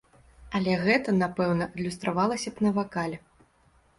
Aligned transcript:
Але 0.59 0.71
гэта 0.85 1.13
напэўна 1.17 1.67
адлюстравалася 1.73 2.49
б 2.55 2.65
на 2.69 2.75
вакале. 2.79 3.17